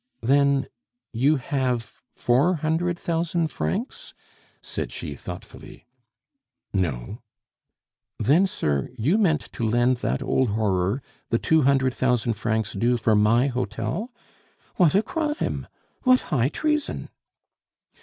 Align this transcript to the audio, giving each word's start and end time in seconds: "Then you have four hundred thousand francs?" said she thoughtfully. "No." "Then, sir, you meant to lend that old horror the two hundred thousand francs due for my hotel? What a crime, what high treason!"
"Then 0.23 0.65
you 1.13 1.35
have 1.35 2.01
four 2.15 2.55
hundred 2.55 2.97
thousand 2.97 3.49
francs?" 3.49 4.15
said 4.59 4.91
she 4.91 5.13
thoughtfully. 5.13 5.85
"No." 6.73 7.21
"Then, 8.17 8.47
sir, 8.47 8.89
you 8.97 9.19
meant 9.19 9.41
to 9.53 9.63
lend 9.63 9.97
that 9.97 10.23
old 10.23 10.49
horror 10.57 11.03
the 11.29 11.37
two 11.37 11.61
hundred 11.69 11.93
thousand 11.93 12.33
francs 12.33 12.73
due 12.73 12.97
for 12.97 13.15
my 13.15 13.45
hotel? 13.45 14.11
What 14.77 14.95
a 14.95 15.03
crime, 15.03 15.67
what 16.01 16.21
high 16.33 16.49
treason!" 16.49 17.09